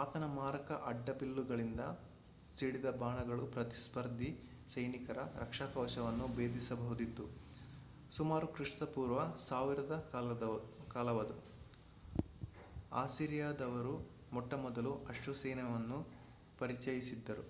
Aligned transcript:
ಆತನ 0.00 0.24
ಮಾರಕ 0.32 0.72
ಅಡ್ಡಬಿಲ್ಲುಗಳಿಂದ 0.86 1.82
ಸಿಡಿದ 2.54 2.88
ಬಾಣಗಳು 3.00 3.44
ಪ್ರತಿಸ್ಪರ್ಧಿ 3.46 4.28
ಸೈನಿಕರ 4.68 5.18
ರಕ್ಷಾಕವಚವನ್ನು 5.36 6.26
ಭೇದಿಸಬಹುದಿತ್ತು 6.36 7.24
ಸುಮಾರು 8.12 8.48
ಕ್ರಿಪೂ 8.52 9.06
1000 9.08 9.98
ಕಾಲವದು 10.94 11.36
ಅಸಿರಿಯಾದವರು 12.98 13.96
ಮೊಟ್ಟಮೊದಲ 14.32 14.94
ಅಶ್ವಸೈನ್ಯವನ್ನು 15.08 16.00
ಪರಿಚಯಿಸಿದ್ದರು 16.60 17.46